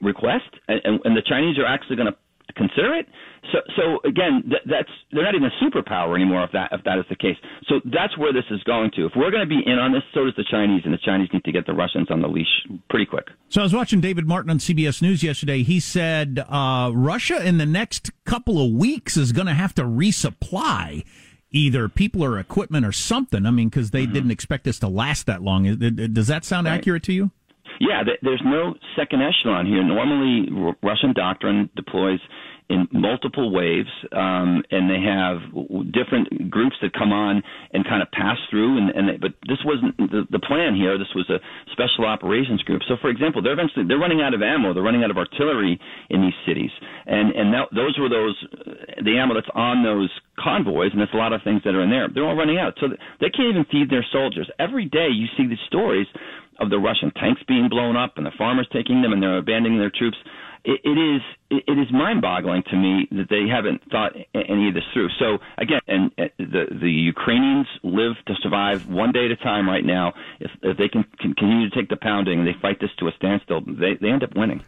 request? 0.00 0.50
And, 0.68 0.80
and, 0.84 1.00
and 1.04 1.16
the 1.16 1.22
Chinese 1.26 1.58
are 1.58 1.66
actually 1.66 1.96
going 1.96 2.12
to 2.12 2.16
consider 2.56 2.94
it. 2.94 3.06
So, 3.52 3.58
so 3.76 3.82
again, 4.08 4.42
th- 4.48 4.62
that's 4.66 4.88
they're 5.12 5.22
not 5.22 5.34
even 5.34 5.48
a 5.48 5.64
superpower 5.64 6.14
anymore 6.14 6.42
if 6.44 6.52
that 6.52 6.70
if 6.72 6.82
that 6.84 6.98
is 6.98 7.04
the 7.08 7.16
case. 7.16 7.36
So 7.68 7.80
that's 7.84 8.16
where 8.18 8.32
this 8.32 8.44
is 8.50 8.62
going 8.64 8.90
to. 8.96 9.06
If 9.06 9.12
we're 9.14 9.30
going 9.30 9.46
to 9.46 9.48
be 9.48 9.60
in 9.64 9.78
on 9.78 9.92
this, 9.92 10.02
so 10.14 10.24
does 10.24 10.34
the 10.36 10.44
Chinese, 10.50 10.82
and 10.84 10.92
the 10.92 10.98
Chinese 11.04 11.28
need 11.32 11.44
to 11.44 11.52
get 11.52 11.66
the 11.66 11.74
Russians 11.74 12.10
on 12.10 12.22
the 12.22 12.28
leash 12.28 12.46
pretty 12.90 13.06
quick. 13.06 13.26
So 13.48 13.60
I 13.60 13.64
was 13.64 13.74
watching 13.74 14.00
David 14.00 14.26
Martin 14.26 14.50
on 14.50 14.58
CBS 14.58 15.00
News 15.00 15.22
yesterday. 15.22 15.62
He 15.62 15.78
said 15.78 16.44
uh, 16.48 16.90
Russia 16.92 17.46
in 17.46 17.58
the 17.58 17.66
next 17.66 18.10
couple 18.24 18.64
of 18.64 18.72
weeks 18.72 19.16
is 19.16 19.32
going 19.32 19.46
to 19.46 19.54
have 19.54 19.74
to 19.74 19.82
resupply 19.82 21.04
either 21.50 21.88
people 21.88 22.24
or 22.24 22.38
equipment 22.38 22.84
or 22.84 22.92
something. 22.92 23.46
I 23.46 23.50
mean, 23.50 23.68
because 23.68 23.90
they 23.90 24.04
mm-hmm. 24.04 24.12
didn't 24.12 24.30
expect 24.30 24.64
this 24.64 24.78
to 24.80 24.88
last 24.88 25.26
that 25.26 25.42
long. 25.42 25.64
Does 26.12 26.26
that 26.26 26.44
sound 26.44 26.66
right. 26.66 26.74
accurate 26.74 27.02
to 27.04 27.12
you? 27.12 27.30
Yeah, 27.80 28.02
there's 28.22 28.42
no 28.44 28.74
second 28.96 29.22
echelon 29.22 29.66
here. 29.66 29.84
Normally, 29.84 30.48
Russian 30.82 31.12
doctrine 31.12 31.70
deploys 31.76 32.20
in 32.68 32.88
multiple 32.90 33.52
waves, 33.54 33.90
um, 34.10 34.62
and 34.74 34.90
they 34.90 34.98
have 34.98 35.38
different 35.94 36.50
groups 36.50 36.74
that 36.82 36.92
come 36.98 37.12
on 37.12 37.42
and 37.72 37.86
kind 37.86 38.02
of 38.02 38.10
pass 38.10 38.38
through. 38.50 38.78
And, 38.78 38.90
and 38.90 39.08
they, 39.08 39.16
but 39.18 39.38
this 39.46 39.62
wasn't 39.64 39.96
the, 39.98 40.26
the 40.30 40.40
plan 40.42 40.74
here. 40.74 40.98
This 40.98 41.14
was 41.14 41.30
a 41.30 41.38
special 41.70 42.04
operations 42.06 42.62
group. 42.62 42.82
So, 42.88 42.96
for 43.00 43.08
example, 43.08 43.40
they're 43.40 43.54
eventually 43.54 43.86
they're 43.86 44.02
running 44.02 44.20
out 44.20 44.34
of 44.34 44.42
ammo. 44.42 44.74
They're 44.74 44.82
running 44.82 45.04
out 45.04 45.14
of 45.14 45.18
artillery 45.18 45.78
in 46.10 46.22
these 46.22 46.34
cities, 46.42 46.70
and 47.06 47.30
and 47.38 47.54
that, 47.54 47.70
those 47.70 47.94
were 48.02 48.10
those 48.10 48.34
the 48.98 49.14
ammo 49.14 49.34
that's 49.34 49.50
on 49.54 49.84
those 49.86 50.10
convoys, 50.34 50.90
and 50.90 50.98
there's 50.98 51.14
a 51.14 51.22
lot 51.22 51.32
of 51.32 51.42
things 51.46 51.62
that 51.64 51.74
are 51.74 51.82
in 51.82 51.90
there. 51.90 52.08
They're 52.10 52.26
all 52.26 52.36
running 52.36 52.58
out, 52.58 52.74
so 52.80 52.88
they 53.20 53.30
can't 53.30 53.54
even 53.54 53.66
feed 53.70 53.90
their 53.90 54.04
soldiers. 54.10 54.50
Every 54.58 54.86
day, 54.86 55.06
you 55.14 55.30
see 55.38 55.46
these 55.46 55.62
stories 55.70 56.06
of 56.58 56.70
the 56.70 56.78
Russian 56.78 57.10
tanks 57.12 57.42
being 57.46 57.68
blown 57.68 57.96
up 57.96 58.16
and 58.16 58.26
the 58.26 58.32
farmers 58.36 58.68
taking 58.72 59.02
them 59.02 59.12
and 59.12 59.22
they're 59.22 59.38
abandoning 59.38 59.78
their 59.78 59.90
troops 59.90 60.16
it, 60.66 60.80
it 60.82 60.98
is 60.98 61.22
it 61.48 61.78
is 61.78 61.92
mind-boggling 61.92 62.64
to 62.70 62.76
me 62.76 63.06
that 63.12 63.28
they 63.30 63.46
haven't 63.48 63.80
thought 63.90 64.12
any 64.34 64.68
of 64.68 64.74
this 64.74 64.82
through. 64.92 65.08
So 65.18 65.38
again, 65.58 65.80
and 65.86 66.10
uh, 66.18 66.24
the 66.38 66.66
the 66.80 66.90
Ukrainians 66.90 67.68
live 67.84 68.16
to 68.26 68.34
survive 68.42 68.88
one 68.88 69.12
day 69.12 69.26
at 69.26 69.30
a 69.30 69.36
time 69.36 69.68
right 69.68 69.84
now. 69.84 70.12
If, 70.40 70.50
if 70.62 70.76
they 70.76 70.88
can, 70.88 71.04
can 71.20 71.34
continue 71.34 71.70
to 71.70 71.74
take 71.74 71.88
the 71.88 71.96
pounding 71.96 72.40
and 72.40 72.48
they 72.48 72.58
fight 72.60 72.80
this 72.80 72.90
to 72.98 73.06
a 73.06 73.12
standstill, 73.16 73.60
they 73.60 73.94
they 74.00 74.08
end 74.08 74.24
up 74.24 74.34
winning. 74.34 74.64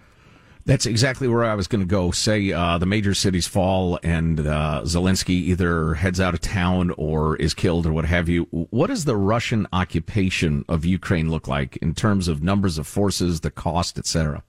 That's 0.68 0.84
exactly 0.84 1.28
where 1.28 1.44
I 1.44 1.54
was 1.54 1.66
going 1.66 1.80
to 1.80 1.87
go. 1.87 2.10
Say 2.10 2.52
uh, 2.52 2.76
the 2.76 2.84
major 2.84 3.14
cities 3.14 3.46
fall 3.46 3.98
and 4.02 4.40
uh, 4.40 4.82
Zelensky 4.84 5.30
either 5.30 5.94
heads 5.94 6.20
out 6.20 6.34
of 6.34 6.42
town 6.42 6.92
or 6.98 7.37
is 7.37 7.54
killed 7.54 7.87
or 7.87 7.92
what 7.94 8.04
have 8.04 8.28
you. 8.28 8.42
What 8.50 8.88
does 8.88 9.06
the 9.06 9.16
Russian 9.16 9.66
occupation 9.72 10.66
of 10.68 10.84
Ukraine 10.84 11.30
look 11.30 11.48
like 11.48 11.78
in 11.78 11.94
terms 11.94 12.28
of 12.28 12.42
numbers 12.42 12.76
of 12.76 12.87
forces, 12.87 13.40
the 13.40 13.50
cost, 13.50 13.98
etc.? 13.98 14.42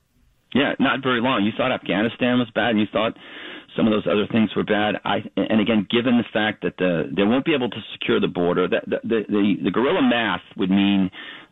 Yeah, 0.54 0.74
not 0.78 1.02
very 1.02 1.22
long. 1.22 1.46
You 1.46 1.54
thought 1.56 1.72
Afghanistan 1.72 2.38
was 2.38 2.50
bad, 2.54 2.72
and 2.72 2.82
you 2.82 2.88
thought 2.92 3.16
some 3.78 3.88
of 3.88 3.94
those 3.94 4.06
other 4.06 4.28
things 4.30 4.50
were 4.58 4.66
bad. 4.66 4.96
I 5.06 5.24
and 5.38 5.62
again, 5.62 5.88
given 5.90 6.18
the 6.18 6.28
fact 6.34 6.64
that 6.64 6.76
the 6.78 7.10
they 7.16 7.24
won't 7.24 7.46
be 7.46 7.54
able 7.54 7.70
to 7.70 7.82
secure 7.94 8.20
the 8.20 8.28
border, 8.28 8.68
that 8.68 8.84
the 8.86 9.00
the, 9.04 9.24
the, 9.30 9.56
the 9.64 9.72
guerrilla 9.72 10.02
math 10.02 10.42
would 10.58 10.70
mean 10.70 11.12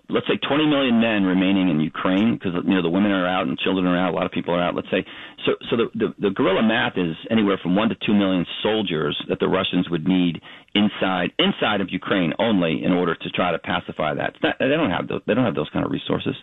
let's 0.09 0.27
say 0.27 0.37
20 0.37 0.67
million 0.67 1.01
men 1.01 1.23
remaining 1.23 1.69
in 1.69 1.79
Ukraine 1.79 2.35
because 2.35 2.53
you 2.65 2.75
know 2.75 2.81
the 2.81 2.89
women 2.89 3.11
are 3.11 3.27
out 3.27 3.47
and 3.47 3.57
children 3.59 3.85
are 3.85 3.97
out, 3.97 4.13
a 4.13 4.15
lot 4.15 4.25
of 4.25 4.31
people 4.31 4.53
are 4.53 4.61
out. 4.61 4.75
Let's 4.75 4.89
say 4.89 5.05
so. 5.45 5.53
So 5.69 5.75
the, 5.75 5.87
the 5.95 6.29
the 6.29 6.29
guerrilla 6.29 6.63
math 6.63 6.97
is 6.97 7.15
anywhere 7.29 7.59
from 7.61 7.75
one 7.75 7.89
to 7.89 7.95
two 8.05 8.13
million 8.13 8.45
soldiers 8.63 9.17
that 9.29 9.39
the 9.39 9.47
Russians 9.47 9.89
would 9.89 10.07
need 10.07 10.41
inside 10.75 11.31
inside 11.39 11.81
of 11.81 11.89
Ukraine 11.91 12.33
only 12.39 12.83
in 12.83 12.91
order 12.93 13.15
to 13.15 13.29
try 13.31 13.51
to 13.51 13.59
pacify 13.59 14.13
that. 14.15 14.35
Not, 14.41 14.55
they 14.59 14.67
don't 14.67 14.91
have 14.91 15.07
those, 15.07 15.21
they 15.27 15.33
don't 15.33 15.45
have 15.45 15.55
those 15.55 15.69
kind 15.73 15.85
of 15.85 15.91
resources. 15.91 16.35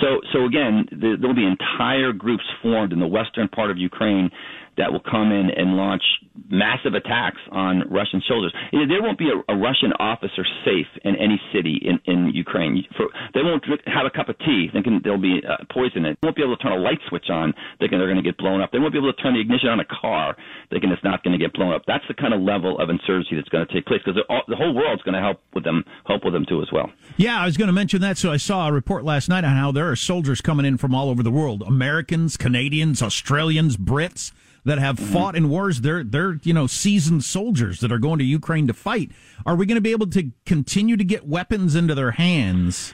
So 0.00 0.20
so 0.32 0.44
again, 0.44 0.86
there 0.92 1.16
will 1.20 1.34
be 1.34 1.46
entire 1.46 2.12
groups 2.12 2.44
formed 2.62 2.92
in 2.92 3.00
the 3.00 3.06
western 3.06 3.48
part 3.48 3.70
of 3.70 3.78
Ukraine 3.78 4.30
that 4.78 4.92
will 4.92 5.02
come 5.02 5.30
in 5.30 5.50
and 5.50 5.74
launch 5.76 6.02
massive 6.50 6.94
attacks 6.94 7.42
on 7.50 7.82
Russian 7.90 8.22
soldiers. 8.26 8.54
There 8.72 9.02
won't 9.02 9.18
be 9.18 9.28
a, 9.28 9.38
a 9.52 9.56
Russian 9.56 9.92
officer 9.98 10.46
safe 10.64 10.86
in 11.04 11.16
any 11.16 11.40
city 11.52 11.82
in, 11.82 11.98
in 12.06 12.30
Ukraine. 12.32 12.86
For, 12.96 13.10
they 13.34 13.42
won't 13.42 13.64
have 13.86 14.06
a 14.06 14.10
cup 14.10 14.28
of 14.28 14.38
tea 14.38 14.68
thinking 14.72 15.00
they'll 15.02 15.20
be 15.20 15.42
uh, 15.42 15.64
poison 15.72 16.06
in 16.06 16.14
it. 16.14 16.18
They 16.22 16.26
won't 16.26 16.36
be 16.36 16.42
able 16.42 16.56
to 16.56 16.62
turn 16.62 16.72
a 16.72 16.80
light 16.80 17.02
switch 17.08 17.26
on 17.28 17.52
thinking 17.78 17.98
they're 17.98 18.08
going 18.08 18.22
to 18.22 18.26
get 18.26 18.38
blown 18.38 18.60
up. 18.62 18.70
They 18.72 18.78
won't 18.78 18.92
be 18.92 18.98
able 18.98 19.12
to 19.12 19.22
turn 19.22 19.34
the 19.34 19.40
ignition 19.40 19.68
on 19.68 19.80
a 19.80 19.84
car 19.84 20.36
thinking 20.70 20.90
it's 20.90 21.04
not 21.04 21.22
going 21.24 21.36
to 21.36 21.42
get 21.42 21.52
blown 21.52 21.74
up. 21.74 21.82
That's 21.86 22.04
the 22.06 22.14
kind 22.14 22.32
of 22.32 22.40
level 22.40 22.78
of 22.78 22.88
insurgency 22.88 23.36
that's 23.36 23.48
going 23.48 23.66
to 23.66 23.72
take 23.74 23.86
place 23.86 24.00
because 24.04 24.18
the 24.48 24.56
whole 24.56 24.74
world's 24.74 25.02
going 25.02 25.14
to 25.14 25.20
help 25.20 25.42
with 25.54 25.64
them, 25.64 25.84
help 26.06 26.24
with 26.24 26.34
them 26.34 26.46
too 26.48 26.62
as 26.62 26.68
well. 26.72 26.90
Yeah, 27.16 27.40
I 27.40 27.44
was 27.44 27.56
going 27.56 27.68
to 27.68 27.72
mention 27.74 28.00
that. 28.02 28.16
So 28.16 28.30
I 28.30 28.36
saw 28.36 28.68
a 28.68 28.72
report 28.72 29.04
last 29.04 29.28
night 29.28 29.44
on 29.44 29.56
how 29.56 29.72
there 29.72 29.90
are 29.90 29.96
soldiers 29.96 30.40
coming 30.40 30.64
in 30.64 30.78
from 30.78 30.94
all 30.94 31.10
over 31.10 31.22
the 31.22 31.30
world: 31.30 31.62
Americans, 31.66 32.36
Canadians, 32.36 33.02
Australians, 33.02 33.76
Brits 33.76 34.32
that 34.68 34.78
have 34.78 34.96
mm-hmm. 34.96 35.12
fought 35.12 35.34
in 35.34 35.48
wars. 35.48 35.80
They're 35.80 36.04
they're 36.04 36.38
you 36.42 36.52
know 36.52 36.66
seasoned 36.66 37.24
soldiers 37.24 37.80
that 37.80 37.90
are 37.90 37.98
going 37.98 38.18
to 38.18 38.24
Ukraine 38.24 38.66
to 38.66 38.74
fight. 38.74 39.10
Are 39.46 39.56
we 39.56 39.66
going 39.66 39.76
to 39.76 39.82
be 39.82 39.92
able 39.92 40.08
to 40.08 40.30
continue 40.44 40.96
to 40.96 41.04
get 41.04 41.26
weapons 41.26 41.74
into 41.74 41.94
their 41.94 42.12
hands 42.12 42.92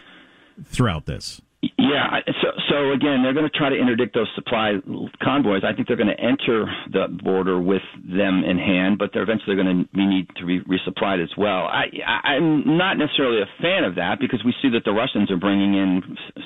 throughout 0.65 1.07
this? 1.07 1.41
Yeah. 1.79 2.21
So, 2.41 2.49
so 2.75 2.91
again, 2.91 3.23
they're 3.23 3.33
going 3.33 3.49
to 3.49 3.57
try 3.57 3.71
to 3.71 3.79
interdict 3.79 4.15
those 4.15 4.27
supply 4.35 4.75
convoys. 5.23 5.63
I 5.63 5.73
think 5.73 5.87
they're 5.87 5.97
going 5.97 6.11
to 6.11 6.19
enter 6.19 6.67
the 6.91 7.07
border 7.23 7.61
with 7.61 7.83
them 8.03 8.43
in 8.43 8.59
hand, 8.59 8.99
but 8.99 9.11
they're 9.13 9.23
eventually 9.23 9.55
going 9.55 9.87
to 9.87 9.97
need 9.97 10.27
to 10.37 10.45
be 10.45 10.59
resupplied 10.67 11.23
as 11.23 11.31
well. 11.39 11.71
I, 11.71 11.87
I'm 12.27 12.77
not 12.77 12.99
necessarily 12.99 13.43
a 13.43 13.63
fan 13.63 13.85
of 13.85 13.95
that 13.95 14.19
because 14.19 14.43
we 14.45 14.53
see 14.61 14.71
that 14.71 14.83
the 14.85 14.91
Russians 14.91 15.31
are 15.31 15.37
bringing 15.37 15.75
in 15.75 16.03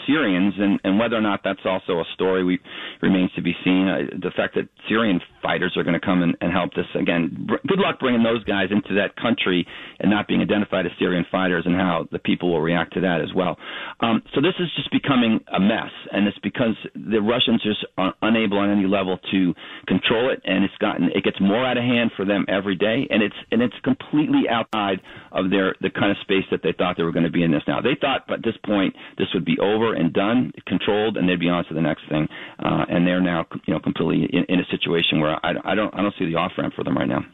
Syrians, 0.06 0.52
and, 0.58 0.78
and 0.84 0.98
whether 0.98 1.16
or 1.16 1.22
not 1.22 1.40
that's 1.42 1.64
also 1.64 2.00
a 2.00 2.04
story 2.12 2.44
we, 2.44 2.58
remains 3.00 3.32
to 3.34 3.42
be 3.42 3.54
seen. 3.64 3.86
The 4.20 4.32
fact 4.36 4.54
that 4.56 4.68
Syrian 4.86 5.20
fighters 5.42 5.74
are 5.76 5.82
going 5.82 5.98
to 5.98 6.04
come 6.04 6.22
and, 6.22 6.36
and 6.40 6.52
help 6.52 6.74
this 6.74 6.86
again. 6.94 7.46
Br- 7.46 7.66
good 7.66 7.78
luck 7.78 7.98
bringing 8.00 8.22
those 8.22 8.42
guys 8.44 8.68
into 8.70 8.94
that 8.94 9.16
country 9.16 9.66
and 10.00 10.10
not 10.10 10.28
being 10.28 10.40
identified 10.40 10.86
as 10.86 10.92
Syrian 10.98 11.24
fighters, 11.30 11.64
and 11.66 11.74
how 11.74 12.06
the 12.12 12.18
people 12.18 12.52
will 12.52 12.60
react 12.60 12.94
to 12.94 13.00
that 13.00 13.20
as 13.20 13.32
well. 13.34 13.56
Um, 14.00 14.22
so 14.34 14.40
this 14.40 14.54
is 14.58 14.68
just 14.76 14.90
becoming 14.90 15.40
a 15.52 15.60
mess, 15.60 15.90
and 16.12 16.26
it's 16.26 16.38
because 16.38 16.76
the 16.94 17.20
Russians 17.20 17.62
just 17.62 17.84
are 17.96 18.14
unable 18.22 18.58
on 18.58 18.70
any 18.70 18.86
level 18.86 19.18
to 19.32 19.54
control 19.86 20.30
it, 20.30 20.40
and 20.44 20.64
it's 20.64 20.76
gotten 20.80 21.10
it 21.14 21.24
gets 21.24 21.40
more 21.40 21.64
out 21.64 21.76
of 21.76 21.84
hand 21.84 22.10
for 22.16 22.24
them 22.24 22.44
every 22.48 22.76
day, 22.76 23.06
and 23.10 23.22
it's 23.22 23.36
and 23.50 23.62
it's 23.62 23.74
completely 23.84 24.48
outside 24.50 25.00
of 25.38 25.50
their 25.50 25.74
the 25.80 25.90
kind 25.90 26.10
of 26.10 26.16
space 26.22 26.44
that 26.50 26.62
they 26.62 26.72
thought 26.76 26.96
they 26.96 27.02
were 27.02 27.12
going 27.12 27.24
to 27.24 27.30
be 27.30 27.42
in 27.42 27.50
this. 27.50 27.62
Now 27.66 27.80
they 27.80 27.96
thought, 28.00 28.30
at 28.30 28.42
this 28.42 28.56
point, 28.64 28.94
this 29.16 29.28
would 29.34 29.44
be 29.44 29.58
over 29.60 29.94
and 29.94 30.12
done, 30.12 30.52
controlled, 30.66 31.16
and 31.16 31.28
they'd 31.28 31.40
be 31.40 31.48
on 31.48 31.64
to 31.66 31.74
the 31.74 31.80
next 31.80 32.08
thing, 32.08 32.28
uh, 32.58 32.84
and 32.88 33.06
they're 33.06 33.20
now 33.20 33.46
you 33.66 33.74
know 33.74 33.80
completely 33.80 34.28
in, 34.32 34.44
in 34.48 34.60
a 34.60 34.66
situation 34.70 35.20
where 35.20 35.38
I, 35.44 35.54
I 35.64 35.74
don't 35.74 35.94
I 35.94 36.02
don't 36.02 36.14
see 36.18 36.26
the 36.26 36.36
off 36.36 36.52
ramp 36.58 36.74
for 36.74 36.84
them 36.84 36.96
right 36.96 37.08
now. 37.08 37.24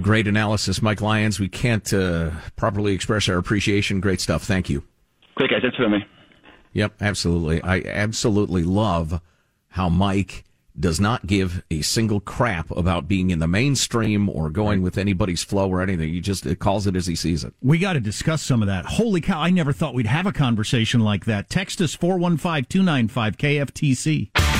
Great 0.00 0.26
analysis, 0.26 0.82
Mike 0.82 1.00
Lyons. 1.00 1.40
We 1.40 1.48
can't 1.48 1.90
uh, 1.92 2.30
properly 2.56 2.92
express 2.92 3.28
our 3.28 3.38
appreciation. 3.38 4.00
Great 4.00 4.20
stuff. 4.20 4.42
Thank 4.42 4.68
you. 4.68 4.82
Great 5.36 5.50
guys. 5.50 5.60
That's 5.62 5.76
for 5.76 5.88
me. 5.88 6.04
Yep, 6.72 6.96
absolutely. 7.00 7.62
I 7.62 7.80
absolutely 7.86 8.62
love 8.62 9.22
how 9.68 9.88
Mike 9.88 10.44
does 10.78 11.00
not 11.00 11.26
give 11.26 11.62
a 11.70 11.82
single 11.82 12.20
crap 12.20 12.70
about 12.70 13.08
being 13.08 13.30
in 13.30 13.38
the 13.38 13.48
mainstream 13.48 14.28
or 14.28 14.50
going 14.50 14.82
with 14.82 14.98
anybody's 14.98 15.42
flow 15.42 15.68
or 15.68 15.80
anything. 15.80 16.12
He 16.12 16.20
just 16.20 16.46
calls 16.58 16.86
it 16.86 16.96
as 16.96 17.06
he 17.06 17.14
sees 17.14 17.44
it. 17.44 17.54
We 17.62 17.78
got 17.78 17.94
to 17.94 18.00
discuss 18.00 18.42
some 18.42 18.62
of 18.62 18.68
that. 18.68 18.84
Holy 18.86 19.20
cow, 19.20 19.40
I 19.40 19.50
never 19.50 19.72
thought 19.72 19.94
we'd 19.94 20.06
have 20.06 20.26
a 20.26 20.32
conversation 20.32 21.00
like 21.00 21.24
that. 21.24 21.48
Text 21.48 21.80
us 21.80 21.94
415 21.94 22.64
295 22.66 23.36
KFTC. 23.36 24.55